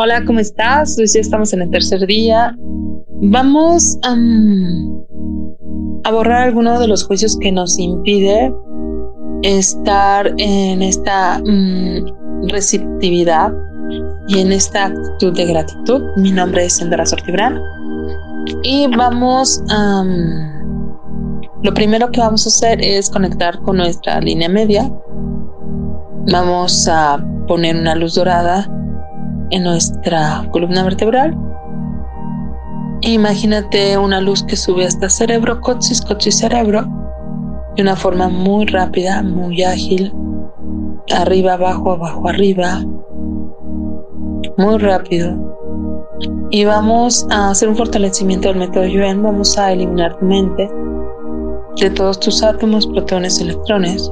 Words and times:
Hola, 0.00 0.24
¿cómo 0.24 0.38
estás? 0.38 0.96
Hoy 0.96 1.08
sí 1.08 1.18
estamos 1.18 1.52
en 1.52 1.60
el 1.60 1.70
tercer 1.70 2.06
día. 2.06 2.56
Vamos 3.20 3.98
a 4.04 4.14
borrar 6.12 6.42
alguno 6.42 6.78
de 6.78 6.86
los 6.86 7.04
juicios 7.04 7.36
que 7.40 7.50
nos 7.50 7.76
impide 7.80 8.54
estar 9.42 10.32
en 10.38 10.82
esta 10.82 11.40
mm, 11.40 12.46
receptividad 12.46 13.52
y 14.28 14.38
en 14.38 14.52
esta 14.52 14.84
actitud 14.84 15.36
de 15.36 15.46
gratitud. 15.46 16.00
Mi 16.16 16.30
nombre 16.30 16.66
es 16.66 16.76
Sandra 16.76 17.04
Sortibrán 17.04 17.60
y 18.62 18.86
vamos 18.96 19.60
a... 19.68 20.04
lo 21.64 21.74
primero 21.74 22.08
que 22.12 22.20
vamos 22.20 22.46
a 22.46 22.50
hacer 22.50 22.80
es 22.80 23.10
conectar 23.10 23.58
con 23.62 23.78
nuestra 23.78 24.20
línea 24.20 24.48
media. 24.48 24.88
Vamos 26.30 26.86
a 26.86 27.18
poner 27.48 27.74
una 27.74 27.96
luz 27.96 28.14
dorada 28.14 28.70
en 29.50 29.64
nuestra 29.64 30.46
columna 30.50 30.82
vertebral. 30.84 31.36
Imagínate 33.02 33.96
una 33.96 34.20
luz 34.20 34.42
que 34.42 34.56
sube 34.56 34.84
hasta 34.84 35.08
cerebro, 35.08 35.60
coxis, 35.60 36.00
coxis, 36.00 36.38
cerebro, 36.38 36.86
de 37.76 37.82
una 37.82 37.96
forma 37.96 38.28
muy 38.28 38.66
rápida, 38.66 39.22
muy 39.22 39.62
ágil, 39.62 40.12
arriba, 41.14 41.54
abajo, 41.54 41.92
abajo, 41.92 42.28
arriba, 42.28 42.84
muy 44.56 44.78
rápido. 44.78 45.56
Y 46.50 46.64
vamos 46.64 47.26
a 47.30 47.50
hacer 47.50 47.68
un 47.68 47.76
fortalecimiento 47.76 48.48
del 48.48 48.58
método 48.58 48.86
Yuen. 48.86 49.22
Vamos 49.22 49.56
a 49.58 49.72
eliminar 49.72 50.18
tu 50.18 50.24
mente 50.24 50.68
de 51.76 51.90
todos 51.90 52.18
tus 52.18 52.42
átomos, 52.42 52.86
protones, 52.86 53.40
electrones 53.40 54.10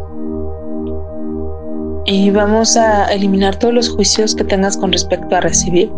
y 2.06 2.30
vamos 2.30 2.76
a 2.76 3.12
eliminar 3.12 3.58
todos 3.58 3.74
los 3.74 3.88
juicios 3.88 4.34
que 4.34 4.44
tengas 4.44 4.76
con 4.76 4.92
respecto 4.92 5.34
a 5.34 5.40
recibir. 5.40 5.90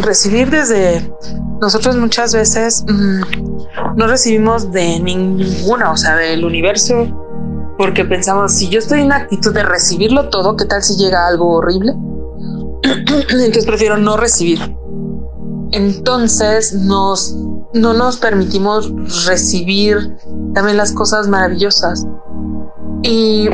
Recibir 0.00 0.50
desde 0.50 1.12
nosotros 1.60 1.96
muchas 1.96 2.34
veces 2.34 2.84
mm, 2.88 3.96
no 3.96 4.06
recibimos 4.06 4.72
de 4.72 4.98
ninguna, 4.98 5.92
o 5.92 5.96
sea, 5.96 6.16
del 6.16 6.44
universo, 6.44 7.06
porque 7.78 8.04
pensamos, 8.04 8.52
si 8.52 8.68
yo 8.68 8.78
estoy 8.78 9.02
en 9.02 9.12
actitud 9.12 9.54
de 9.54 9.62
recibirlo 9.62 10.28
todo, 10.30 10.56
¿qué 10.56 10.64
tal 10.64 10.82
si 10.82 10.96
llega 10.96 11.26
algo 11.26 11.56
horrible? 11.56 11.92
Entonces 12.82 13.66
prefiero 13.66 13.96
no 13.96 14.16
recibir. 14.16 14.58
Entonces 15.70 16.72
nos, 16.72 17.36
no 17.72 17.94
nos 17.94 18.16
permitimos 18.16 18.92
recibir 19.26 20.16
también 20.54 20.76
las 20.76 20.92
cosas 20.92 21.28
maravillosas. 21.28 22.06
Y 23.02 23.48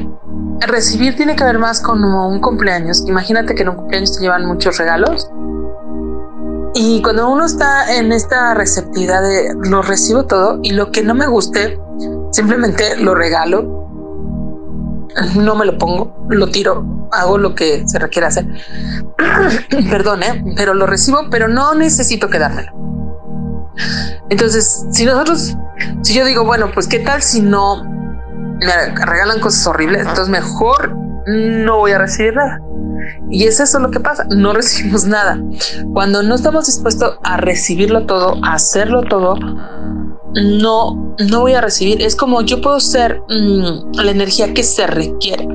recibir 0.66 1.16
tiene 1.16 1.36
que 1.36 1.44
ver 1.44 1.58
más 1.58 1.80
con 1.80 2.04
un 2.04 2.40
cumpleaños. 2.40 3.04
Imagínate 3.06 3.54
que 3.54 3.62
en 3.62 3.70
un 3.70 3.76
cumpleaños 3.76 4.16
te 4.16 4.22
llevan 4.22 4.46
muchos 4.46 4.78
regalos. 4.78 5.30
Y 6.74 7.02
cuando 7.02 7.28
uno 7.28 7.44
está 7.44 7.96
en 7.96 8.12
esta 8.12 8.54
receptividad 8.54 9.22
de 9.22 9.54
lo 9.68 9.82
recibo 9.82 10.26
todo 10.26 10.60
y 10.62 10.70
lo 10.72 10.92
que 10.92 11.02
no 11.02 11.14
me 11.14 11.26
guste, 11.26 11.78
simplemente 12.30 12.96
lo 12.96 13.14
regalo. 13.14 13.78
No 15.34 15.56
me 15.56 15.66
lo 15.66 15.76
pongo, 15.76 16.26
lo 16.28 16.48
tiro, 16.48 17.08
hago 17.10 17.36
lo 17.36 17.56
que 17.56 17.82
se 17.88 17.98
requiere 17.98 18.28
hacer. 18.28 18.46
Perdón, 19.90 20.22
¿eh? 20.22 20.44
pero 20.56 20.74
lo 20.74 20.86
recibo, 20.86 21.26
pero 21.30 21.48
no 21.48 21.74
necesito 21.74 22.28
quedármelo. 22.28 22.72
Entonces, 24.28 24.86
si 24.92 25.04
nosotros, 25.04 25.56
si 26.02 26.14
yo 26.14 26.24
digo, 26.24 26.44
bueno, 26.44 26.70
pues 26.72 26.86
qué 26.86 27.00
tal 27.00 27.22
si 27.22 27.40
no 27.40 27.89
me 28.60 29.04
regalan 29.04 29.40
cosas 29.40 29.66
horribles, 29.66 30.00
entonces 30.00 30.28
mejor 30.28 30.94
no 31.26 31.78
voy 31.78 31.92
a 31.92 31.98
recibir 31.98 32.34
nada. 32.34 32.60
Y 33.30 33.44
es 33.44 33.60
eso 33.60 33.78
lo 33.78 33.90
que 33.90 34.00
pasa, 34.00 34.24
no 34.28 34.52
recibimos 34.54 35.04
nada. 35.04 35.40
Cuando 35.92 36.22
no 36.22 36.34
estamos 36.34 36.66
dispuestos 36.66 37.18
a 37.22 37.36
recibirlo 37.36 38.06
todo, 38.06 38.36
a 38.42 38.54
hacerlo 38.54 39.02
todo, 39.02 39.36
no, 40.34 41.14
no 41.18 41.40
voy 41.40 41.54
a 41.54 41.60
recibir. 41.60 42.02
Es 42.02 42.16
como 42.16 42.42
yo 42.42 42.60
puedo 42.60 42.80
ser 42.80 43.20
mm, 43.28 43.96
la 44.02 44.10
energía 44.10 44.52
que 44.54 44.62
se 44.62 44.86
requiere. 44.86 45.46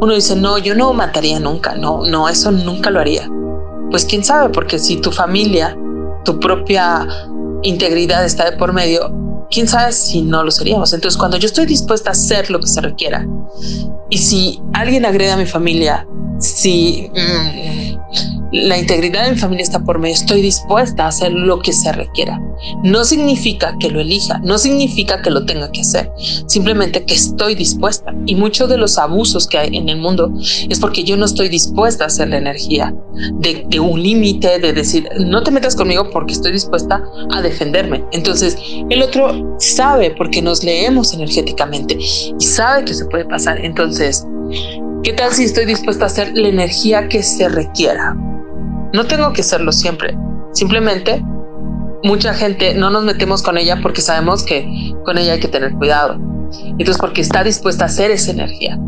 Uno 0.00 0.14
dice, 0.14 0.36
no, 0.36 0.58
yo 0.58 0.74
no 0.74 0.92
mataría 0.92 1.40
nunca, 1.40 1.74
no, 1.74 2.02
no, 2.06 2.28
eso 2.28 2.52
nunca 2.52 2.90
lo 2.90 3.00
haría. 3.00 3.28
Pues 3.90 4.04
quién 4.04 4.24
sabe, 4.24 4.50
porque 4.50 4.78
si 4.78 5.00
tu 5.00 5.10
familia, 5.10 5.76
tu 6.24 6.38
propia 6.38 7.06
integridad 7.62 8.24
está 8.24 8.50
de 8.50 8.56
por 8.56 8.72
medio, 8.72 9.10
quién 9.50 9.68
sabe 9.68 9.92
si 9.92 10.22
no 10.22 10.42
lo 10.42 10.50
seríamos. 10.50 10.92
Entonces, 10.92 11.18
cuando 11.18 11.36
yo 11.36 11.46
estoy 11.46 11.66
dispuesta 11.66 12.10
a 12.10 12.12
hacer 12.12 12.50
lo 12.50 12.60
que 12.60 12.66
se 12.66 12.80
requiera, 12.80 13.26
y 14.10 14.18
si 14.18 14.60
alguien 14.72 15.04
agrede 15.04 15.32
a 15.32 15.36
mi 15.36 15.46
familia, 15.46 16.06
si 16.38 17.10
mm, 17.14 17.85
la 18.62 18.78
integridad 18.78 19.24
de 19.24 19.32
mi 19.32 19.38
familia 19.38 19.62
está 19.62 19.84
por 19.84 19.98
medio, 19.98 20.14
estoy 20.14 20.40
dispuesta 20.40 21.04
a 21.04 21.08
hacer 21.08 21.32
lo 21.32 21.60
que 21.60 21.72
se 21.72 21.92
requiera. 21.92 22.40
No 22.82 23.04
significa 23.04 23.76
que 23.78 23.90
lo 23.90 24.00
elija, 24.00 24.38
no 24.38 24.58
significa 24.58 25.20
que 25.20 25.30
lo 25.30 25.44
tenga 25.44 25.70
que 25.70 25.82
hacer, 25.82 26.10
simplemente 26.46 27.04
que 27.04 27.14
estoy 27.14 27.54
dispuesta. 27.54 28.14
Y 28.26 28.34
muchos 28.34 28.68
de 28.68 28.78
los 28.78 28.98
abusos 28.98 29.46
que 29.46 29.58
hay 29.58 29.76
en 29.76 29.88
el 29.88 29.98
mundo 29.98 30.32
es 30.68 30.78
porque 30.78 31.04
yo 31.04 31.16
no 31.16 31.26
estoy 31.26 31.48
dispuesta 31.48 32.04
a 32.04 32.06
hacer 32.06 32.28
la 32.28 32.38
energía 32.38 32.94
de, 33.34 33.64
de 33.68 33.80
un 33.80 34.02
límite, 34.02 34.58
de 34.58 34.72
decir, 34.72 35.08
no 35.18 35.42
te 35.42 35.50
metas 35.50 35.76
conmigo 35.76 36.08
porque 36.10 36.32
estoy 36.32 36.52
dispuesta 36.52 37.02
a 37.32 37.42
defenderme. 37.42 38.04
Entonces, 38.12 38.56
el 38.88 39.02
otro 39.02 39.56
sabe 39.58 40.14
porque 40.16 40.40
nos 40.40 40.64
leemos 40.64 41.12
energéticamente 41.12 41.98
y 41.98 42.44
sabe 42.44 42.84
que 42.84 42.94
se 42.94 43.04
puede 43.06 43.24
pasar. 43.26 43.62
Entonces, 43.64 44.26
¿Qué 45.02 45.12
tal 45.12 45.32
si 45.32 45.44
estoy 45.44 45.66
dispuesta 45.66 46.02
a 46.04 46.06
hacer 46.08 46.32
la 46.34 46.48
energía 46.48 47.06
que 47.08 47.22
se 47.22 47.48
requiera? 47.48 48.16
No 48.96 49.04
tengo 49.04 49.30
que 49.34 49.42
hacerlo 49.42 49.72
siempre. 49.72 50.16
Simplemente 50.54 51.22
mucha 52.02 52.32
gente 52.32 52.74
no 52.74 52.88
nos 52.88 53.04
metemos 53.04 53.42
con 53.42 53.58
ella 53.58 53.78
porque 53.82 54.00
sabemos 54.00 54.42
que 54.42 54.66
con 55.04 55.18
ella 55.18 55.34
hay 55.34 55.40
que 55.40 55.48
tener 55.48 55.72
cuidado. 55.72 56.18
Entonces 56.78 56.96
porque 56.98 57.20
está 57.20 57.44
dispuesta 57.44 57.84
a 57.84 57.88
hacer 57.88 58.10
esa 58.10 58.30
energía. 58.30 58.78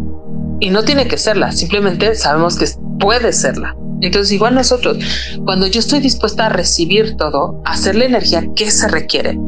Y 0.60 0.70
no 0.70 0.82
tiene 0.82 1.06
que 1.08 1.18
serla, 1.18 1.52
simplemente 1.52 2.14
sabemos 2.14 2.56
que 2.56 2.64
puede 2.98 3.34
serla. 3.34 3.76
Entonces 4.00 4.32
igual 4.32 4.54
nosotros, 4.54 4.96
cuando 5.44 5.66
yo 5.66 5.78
estoy 5.78 6.00
dispuesta 6.00 6.46
a 6.46 6.48
recibir 6.48 7.16
todo, 7.18 7.60
a 7.66 7.72
hacer 7.72 7.94
la 7.94 8.06
energía 8.06 8.42
que 8.56 8.70
se 8.70 8.88
requiere, 8.88 9.38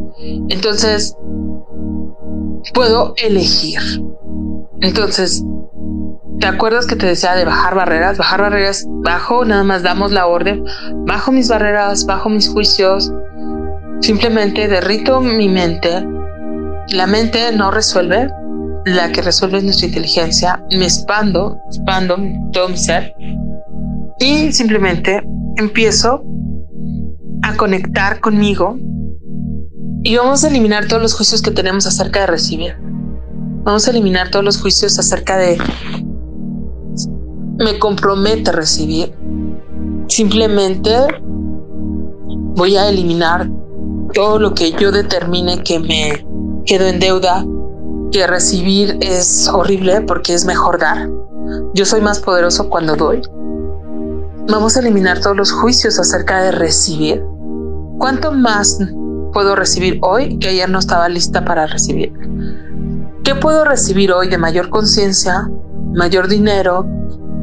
entonces 0.50 1.16
puedo 2.74 3.14
elegir. 3.16 3.80
Entonces 4.82 5.42
¿Te 6.40 6.46
acuerdas 6.46 6.86
que 6.86 6.96
te 6.96 7.06
decía 7.06 7.34
de 7.34 7.44
bajar 7.44 7.74
barreras? 7.74 8.16
Bajar 8.16 8.40
barreras, 8.40 8.86
bajo, 8.88 9.44
nada 9.44 9.62
más 9.62 9.82
damos 9.82 10.10
la 10.10 10.26
orden, 10.26 10.64
bajo 11.06 11.32
mis 11.32 11.48
barreras, 11.48 12.06
bajo 12.06 12.30
mis 12.30 12.48
juicios, 12.48 13.12
simplemente 14.00 14.66
derrito 14.66 15.20
mi 15.20 15.50
mente. 15.50 16.02
La 16.88 17.06
mente 17.06 17.52
no 17.52 17.70
resuelve, 17.70 18.30
la 18.86 19.12
que 19.12 19.20
resuelve 19.20 19.58
es 19.58 19.64
nuestra 19.64 19.88
inteligencia. 19.88 20.64
Me 20.70 20.84
expando, 20.84 21.58
expando 21.68 22.16
todo 22.52 22.70
mi 22.70 22.78
ser 22.78 23.14
y 24.18 24.50
simplemente 24.50 25.22
empiezo 25.56 26.24
a 27.42 27.54
conectar 27.56 28.20
conmigo 28.20 28.78
y 30.04 30.16
vamos 30.16 30.42
a 30.44 30.48
eliminar 30.48 30.86
todos 30.86 31.02
los 31.02 31.14
juicios 31.14 31.42
que 31.42 31.50
tenemos 31.50 31.86
acerca 31.86 32.20
de 32.20 32.26
recibir. 32.28 32.76
Vamos 33.62 33.86
a 33.86 33.90
eliminar 33.90 34.30
todos 34.30 34.44
los 34.44 34.58
juicios 34.58 34.98
acerca 34.98 35.36
de 35.36 35.58
me 37.58 37.78
compromete 37.78 38.50
a 38.50 38.54
recibir. 38.54 39.14
Simplemente 40.08 40.90
voy 42.56 42.76
a 42.76 42.88
eliminar 42.88 43.48
todo 44.12 44.38
lo 44.38 44.54
que 44.54 44.72
yo 44.72 44.90
determine 44.90 45.62
que 45.62 45.78
me 45.78 46.26
quedo 46.66 46.86
en 46.86 46.98
deuda, 47.00 47.44
que 48.10 48.26
recibir 48.26 48.98
es 49.00 49.48
horrible 49.48 50.00
porque 50.02 50.34
es 50.34 50.44
mejor 50.44 50.78
dar. 50.78 51.08
Yo 51.74 51.84
soy 51.84 52.00
más 52.00 52.20
poderoso 52.20 52.68
cuando 52.68 52.96
doy. 52.96 53.22
Vamos 54.48 54.76
a 54.76 54.80
eliminar 54.80 55.20
todos 55.20 55.36
los 55.36 55.52
juicios 55.52 55.98
acerca 55.98 56.42
de 56.42 56.52
recibir. 56.52 57.24
¿Cuánto 57.98 58.32
más 58.32 58.78
puedo 59.32 59.54
recibir 59.54 59.98
hoy 60.02 60.38
que 60.38 60.48
ayer 60.48 60.68
no 60.68 60.78
estaba 60.78 61.08
lista 61.08 61.44
para 61.44 61.66
recibir? 61.66 62.12
¿Qué 63.22 63.34
puedo 63.34 63.64
recibir 63.64 64.12
hoy 64.12 64.28
de 64.28 64.38
mayor 64.38 64.70
conciencia, 64.70 65.48
mayor 65.92 66.26
dinero, 66.26 66.84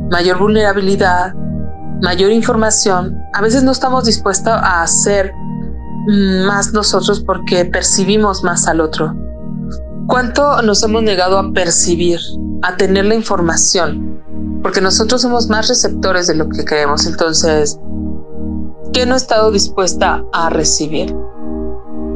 mayor 0.09 0.39
vulnerabilidad, 0.39 1.33
mayor 2.01 2.31
información, 2.31 3.17
a 3.33 3.41
veces 3.41 3.63
no 3.63 3.71
estamos 3.71 4.05
dispuestos 4.05 4.53
a 4.53 4.83
hacer 4.83 5.31
más 6.45 6.73
nosotros 6.73 7.21
porque 7.21 7.65
percibimos 7.65 8.43
más 8.43 8.67
al 8.67 8.81
otro. 8.81 9.13
¿Cuánto 10.07 10.61
nos 10.61 10.81
hemos 10.83 11.03
negado 11.03 11.37
a 11.37 11.51
percibir, 11.51 12.19
a 12.61 12.77
tener 12.77 13.05
la 13.05 13.15
información? 13.15 14.21
Porque 14.63 14.79
nosotros 14.79 15.21
somos 15.21 15.49
más 15.49 15.67
receptores 15.67 16.27
de 16.27 16.35
lo 16.35 16.47
que 16.47 16.63
creemos. 16.63 17.05
Entonces, 17.05 17.77
¿qué 18.93 19.05
no 19.05 19.15
he 19.15 19.17
estado 19.17 19.51
dispuesta 19.51 20.23
a 20.31 20.49
recibir? 20.49 21.13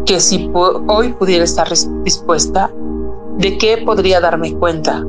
Que 0.05 0.21
si 0.21 0.49
hoy 0.53 1.13
pudiera 1.13 1.43
estar 1.43 1.67
dispuesta, 2.03 2.71
¿de 3.39 3.57
qué 3.57 3.83
podría 3.85 4.21
darme 4.21 4.53
cuenta 4.53 5.03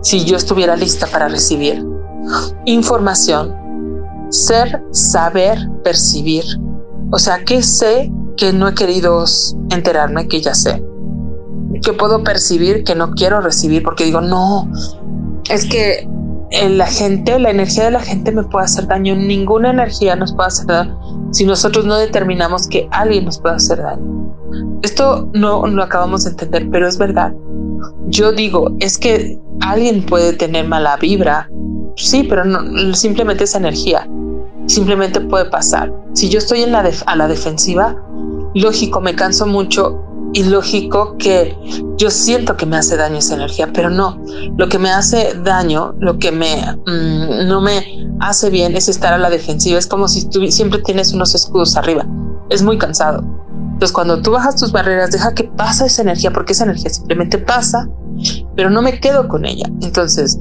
si 0.00 0.24
yo 0.24 0.36
estuviera 0.36 0.76
lista 0.76 1.06
para 1.06 1.28
recibir? 1.28 1.93
Información. 2.64 3.54
ser, 4.30 4.82
saber, 4.90 5.58
percibir. 5.84 6.44
O 7.12 7.18
sea, 7.18 7.44
que 7.44 7.62
sé 7.62 8.10
que 8.36 8.52
no 8.52 8.66
he 8.66 8.74
querido 8.74 9.24
enterarme 9.70 10.26
que 10.26 10.40
ya 10.40 10.54
sé. 10.54 10.82
Que 11.82 11.92
puedo 11.92 12.24
percibir 12.24 12.82
que 12.82 12.94
no 12.94 13.12
quiero 13.12 13.40
recibir 13.40 13.84
porque 13.84 14.04
digo, 14.04 14.20
no, 14.20 14.68
es 15.50 15.66
que 15.66 16.08
la 16.68 16.86
gente, 16.86 17.38
la 17.38 17.50
energía 17.50 17.84
de 17.84 17.90
la 17.90 18.00
gente 18.00 18.32
me 18.32 18.42
puede 18.44 18.64
hacer 18.64 18.86
daño. 18.86 19.14
Ninguna 19.14 19.70
energía 19.70 20.16
nos 20.16 20.32
puede 20.34 20.48
hacer 20.48 20.66
daño 20.66 20.98
si 21.32 21.44
nosotros 21.44 21.84
no 21.84 21.96
determinamos 21.96 22.68
que 22.68 22.88
alguien 22.92 23.24
nos 23.24 23.38
puede 23.38 23.56
hacer 23.56 23.82
daño. 23.82 24.32
Esto 24.82 25.28
no 25.32 25.66
lo 25.66 25.82
acabamos 25.82 26.24
de 26.24 26.30
entender, 26.30 26.68
pero 26.70 26.86
es 26.86 26.96
verdad. 26.96 27.32
Yo 28.06 28.32
digo, 28.32 28.70
es 28.80 28.98
que 28.98 29.38
alguien 29.60 30.04
puede 30.06 30.32
tener 30.34 30.68
mala 30.68 30.96
vibra. 30.96 31.48
Sí, 31.96 32.24
pero 32.24 32.44
no, 32.44 32.94
simplemente 32.94 33.44
es 33.44 33.54
energía. 33.54 34.08
Simplemente 34.66 35.20
puede 35.20 35.46
pasar. 35.46 35.92
Si 36.14 36.28
yo 36.28 36.38
estoy 36.38 36.62
en 36.62 36.72
la 36.72 36.90
a 37.06 37.16
la 37.16 37.28
defensiva, 37.28 37.96
lógico, 38.54 39.00
me 39.00 39.14
canso 39.14 39.46
mucho 39.46 40.00
y 40.32 40.42
lógico 40.42 41.16
que 41.18 41.56
yo 41.96 42.10
siento 42.10 42.56
que 42.56 42.66
me 42.66 42.76
hace 42.76 42.96
daño 42.96 43.18
esa 43.18 43.34
energía, 43.34 43.70
pero 43.72 43.88
no. 43.88 44.20
Lo 44.56 44.68
que 44.68 44.78
me 44.78 44.90
hace 44.90 45.34
daño, 45.44 45.94
lo 46.00 46.18
que 46.18 46.32
me 46.32 46.56
mm, 46.86 47.46
no 47.46 47.60
me 47.60 48.08
hace 48.20 48.50
bien 48.50 48.76
es 48.76 48.88
estar 48.88 49.12
a 49.12 49.18
la 49.18 49.30
defensiva. 49.30 49.78
Es 49.78 49.86
como 49.86 50.08
si 50.08 50.28
tú 50.28 50.44
siempre 50.50 50.80
tienes 50.80 51.12
unos 51.12 51.34
escudos 51.34 51.76
arriba. 51.76 52.06
Es 52.50 52.62
muy 52.62 52.78
cansado. 52.78 53.22
Entonces, 53.74 53.92
cuando 53.92 54.22
tú 54.22 54.30
bajas 54.30 54.56
tus 54.56 54.72
barreras, 54.72 55.10
deja 55.10 55.34
que 55.34 55.44
pasa 55.44 55.86
esa 55.86 56.02
energía, 56.02 56.32
porque 56.32 56.52
esa 56.52 56.64
energía 56.64 56.90
simplemente 56.90 57.38
pasa, 57.38 57.88
pero 58.54 58.70
no 58.70 58.82
me 58.82 59.00
quedo 59.00 59.28
con 59.28 59.44
ella. 59.44 59.66
Entonces, 59.82 60.38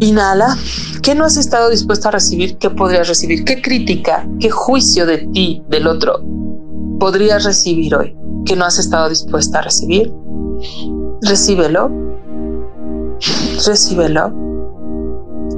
inhala. 0.00 0.56
¿Qué 1.02 1.14
no 1.14 1.24
has 1.24 1.36
estado 1.36 1.70
dispuesto 1.70 2.08
a 2.08 2.12
recibir? 2.12 2.58
¿Qué 2.58 2.70
podrías 2.70 3.08
recibir? 3.08 3.44
¿Qué 3.44 3.62
crítica? 3.62 4.26
¿Qué 4.40 4.50
juicio 4.50 5.06
de 5.06 5.18
ti, 5.32 5.62
del 5.68 5.86
otro, 5.86 6.20
podrías 6.98 7.44
recibir 7.44 7.94
hoy? 7.94 8.16
que 8.46 8.56
no 8.56 8.64
has 8.64 8.78
estado 8.78 9.08
dispuesta 9.10 9.58
a 9.58 9.62
recibir, 9.62 10.14
recíbelo, 11.20 11.90
recíbelo. 13.66 14.32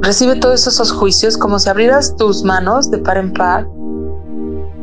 Recibe 0.00 0.36
todos 0.36 0.66
esos 0.66 0.90
juicios 0.90 1.36
como 1.36 1.58
si 1.58 1.68
abrieras 1.68 2.16
tus 2.16 2.42
manos 2.44 2.90
de 2.90 2.98
par 2.98 3.18
en 3.18 3.32
par 3.32 3.68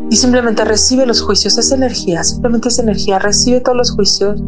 y 0.10 0.16
simplemente 0.16 0.64
recibe 0.64 1.06
los 1.06 1.22
juicios, 1.22 1.58
esa 1.58 1.76
energía, 1.76 2.24
simplemente 2.24 2.70
esa 2.70 2.84
energía, 2.84 3.18
recibe 3.20 3.60
todos 3.60 3.78
los 3.78 3.92
juicios 3.92 4.40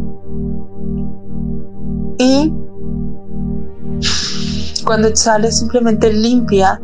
y 2.20 2.54
cuando 4.88 5.14
sales 5.14 5.60
simplemente 5.60 6.12
limpia 6.14 6.82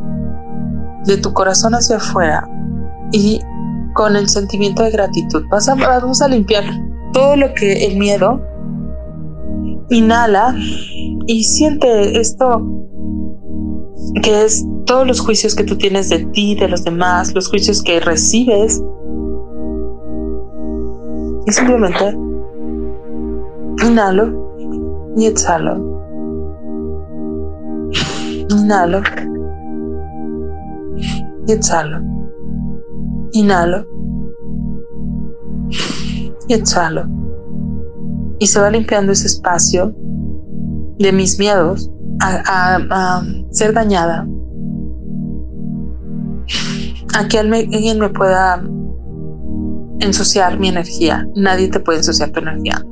de 1.05 1.17
tu 1.17 1.31
corazón 1.31 1.73
hacia 1.73 1.95
afuera 1.95 2.45
y 3.13 3.39
con 3.95 4.17
el 4.17 4.27
sentimiento 4.27 4.83
de 4.83 4.91
gratitud. 4.91 5.43
vamos 5.49 6.21
a 6.21 6.27
limpiar 6.27 6.65
todo 7.13 7.37
lo 7.37 7.53
que 7.53 7.85
el 7.85 7.97
miedo. 7.97 8.41
Inhala 9.89 10.53
y 11.27 11.43
siente 11.45 12.19
esto 12.19 12.61
que 14.21 14.43
es 14.43 14.65
todos 14.85 15.07
los 15.07 15.21
juicios 15.21 15.55
que 15.55 15.63
tú 15.63 15.77
tienes 15.77 16.09
de 16.09 16.25
ti, 16.33 16.55
de 16.55 16.67
los 16.67 16.83
demás, 16.83 17.33
los 17.33 17.47
juicios 17.47 17.81
que 17.81 18.01
recibes. 18.01 18.83
Y 21.45 21.51
simplemente 21.51 22.17
inhalo 23.85 25.13
y 25.15 25.25
exhalo. 25.25 25.92
Inhalo 28.53 29.01
y 31.47 31.51
exhalo. 31.51 31.99
Inhalo. 33.31 33.85
Y 36.47 36.53
exhalo. 36.53 37.05
Y 38.39 38.47
se 38.47 38.59
va 38.59 38.69
limpiando 38.69 39.11
ese 39.11 39.27
espacio 39.27 39.93
de 40.99 41.11
mis 41.11 41.39
miedos 41.39 41.89
a, 42.21 43.23
ser 43.51 43.73
dañada. 43.73 44.27
A 47.15 47.27
que 47.27 47.39
alguien 47.39 47.99
me 47.99 48.09
pueda 48.09 48.63
ensuciar 49.99 50.59
mi 50.59 50.69
energía. 50.69 51.27
Nadie 51.35 51.69
te 51.69 51.79
puede 51.79 51.99
ensuciar 51.99 52.31
tu 52.31 52.39
energía. 52.39 52.83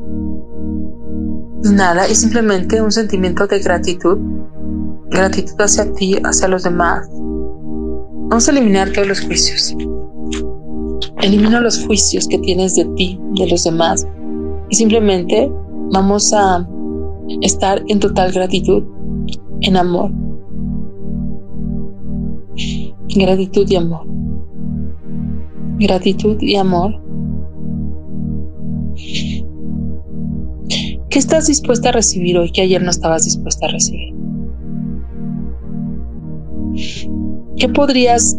Nada, 1.63 2.07
es 2.07 2.19
simplemente 2.19 2.81
un 2.81 2.91
sentimiento 2.91 3.47
de 3.47 3.59
gratitud. 3.59 4.17
Gratitud 5.11 5.59
hacia 5.59 5.91
ti, 5.93 6.15
hacia 6.23 6.47
los 6.47 6.63
demás. 6.63 7.09
Vamos 8.29 8.47
a 8.47 8.51
eliminar 8.51 8.91
todos 8.93 9.09
los 9.09 9.21
juicios. 9.21 9.75
Elimina 11.21 11.59
los 11.59 11.85
juicios 11.85 12.27
que 12.27 12.39
tienes 12.39 12.75
de 12.75 12.85
ti, 12.95 13.19
de 13.35 13.47
los 13.47 13.63
demás, 13.63 14.07
y 14.69 14.75
simplemente 14.75 15.51
vamos 15.91 16.33
a 16.33 16.67
estar 17.41 17.83
en 17.87 17.99
total 17.99 18.31
gratitud, 18.31 18.83
en 19.61 19.77
amor. 19.77 20.11
Gratitud 23.13 23.69
y 23.69 23.75
amor. 23.75 24.07
Gratitud 25.77 26.37
y 26.41 26.55
amor. 26.55 27.01
¿Qué 31.09 31.19
estás 31.19 31.47
dispuesta 31.47 31.89
a 31.89 31.91
recibir 31.91 32.37
hoy 32.37 32.51
que 32.51 32.61
ayer 32.61 32.81
no 32.81 32.89
estabas 32.89 33.25
dispuesta 33.25 33.65
a 33.65 33.71
recibir? 33.71 34.20
¿Qué 37.61 37.69
podrías 37.69 38.35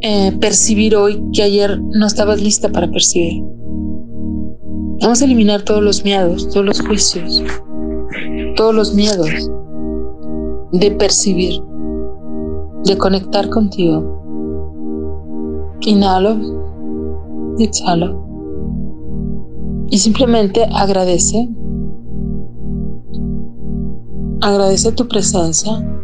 eh, 0.00 0.36
percibir 0.40 0.96
hoy 0.96 1.22
que 1.32 1.44
ayer 1.44 1.80
no 1.80 2.04
estabas 2.04 2.42
lista 2.42 2.68
para 2.68 2.90
percibir. 2.90 3.44
Vamos 5.00 5.22
a 5.22 5.24
eliminar 5.24 5.62
todos 5.62 5.84
los 5.84 6.02
miedos, 6.02 6.48
todos 6.48 6.66
los 6.66 6.80
juicios, 6.80 7.40
todos 8.56 8.74
los 8.74 8.92
miedos 8.92 9.48
de 10.72 10.90
percibir, 10.90 11.62
de 12.86 12.98
conectar 12.98 13.48
contigo. 13.50 14.02
Inhalo, 15.82 16.36
exhalo. 17.60 18.20
Y 19.90 19.98
simplemente 19.98 20.66
agradece. 20.72 21.48
Agradece 24.40 24.90
tu 24.90 25.06
presencia, 25.06 25.97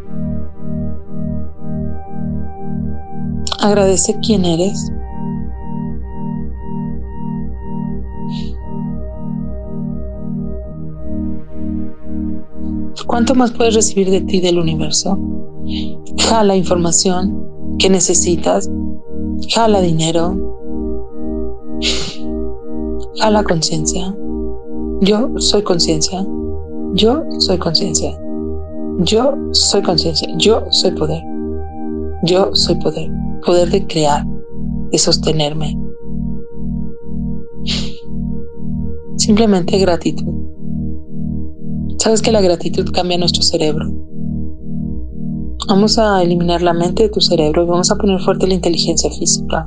Agradece 3.64 4.14
quién 4.20 4.44
eres. 4.44 4.92
¿Cuánto 13.06 13.34
más 13.34 13.52
puedes 13.52 13.74
recibir 13.74 14.10
de 14.10 14.20
ti 14.20 14.40
del 14.40 14.58
universo? 14.58 15.18
Jala 16.18 16.54
información 16.56 17.78
que 17.78 17.88
necesitas. 17.88 18.68
Jala 19.48 19.80
dinero. 19.80 20.36
Jala 23.18 23.44
conciencia. 23.44 24.14
Yo 25.00 25.30
soy 25.38 25.62
conciencia. 25.62 26.22
Yo 26.92 27.22
soy 27.38 27.56
conciencia. 27.56 28.10
Yo 28.98 29.34
soy 29.52 29.80
conciencia. 29.80 30.28
Yo 30.36 30.64
soy 30.68 30.90
poder. 30.90 31.22
Yo 32.24 32.54
soy 32.54 32.74
poder 32.74 33.23
poder 33.44 33.70
de 33.70 33.86
crear, 33.86 34.26
de 34.90 34.98
sostenerme. 34.98 35.78
Simplemente 39.16 39.78
gratitud. 39.78 40.32
Sabes 41.98 42.20
que 42.20 42.32
la 42.32 42.40
gratitud 42.40 42.90
cambia 42.92 43.18
nuestro 43.18 43.42
cerebro. 43.42 43.86
Vamos 45.68 45.98
a 45.98 46.22
eliminar 46.22 46.60
la 46.60 46.74
mente 46.74 47.04
de 47.04 47.08
tu 47.08 47.20
cerebro 47.20 47.62
y 47.62 47.66
vamos 47.66 47.90
a 47.90 47.96
poner 47.96 48.20
fuerte 48.20 48.46
la 48.46 48.54
inteligencia 48.54 49.10
física. 49.10 49.66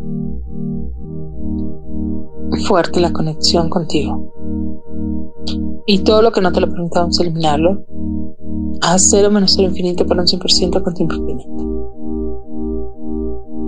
Fuerte 2.67 2.99
la 2.99 3.11
conexión 3.11 3.69
contigo. 3.69 4.33
Y 5.87 5.99
todo 5.99 6.21
lo 6.21 6.31
que 6.31 6.41
no 6.41 6.51
te 6.51 6.61
lo 6.61 6.69
permitamos 6.69 7.19
eliminarlo. 7.19 7.83
A 8.81 8.99
cero 8.99 9.31
menos 9.31 9.53
cero 9.55 9.69
infinito 9.69 10.05
por 10.05 10.17
un 10.17 10.25
100% 10.25 10.83
con 10.83 10.93
tiempo 10.93 11.15
infinito. 11.15 11.76